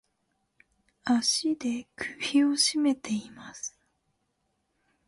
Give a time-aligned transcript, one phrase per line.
[1.05, 3.77] 足で首をしめています。